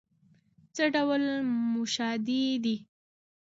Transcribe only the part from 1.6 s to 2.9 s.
موشادې دي؟